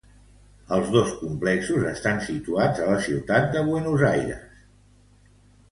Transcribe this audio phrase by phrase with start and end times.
[0.77, 4.51] Els dos complexos estan situats a la ciutat de Buenos Aires.